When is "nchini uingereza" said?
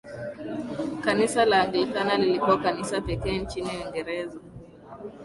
3.39-4.39